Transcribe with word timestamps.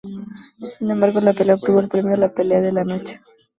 Sin 0.79 0.89
embargo, 0.89 1.19
la 1.21 1.31
pelea 1.33 1.53
obtuvo 1.53 1.79
el 1.79 1.87
premio 1.87 2.15
a 2.15 2.17
la 2.17 2.33
"Pelea 2.33 2.59
de 2.59 2.71
la 2.71 2.83
Noche". 2.83 3.21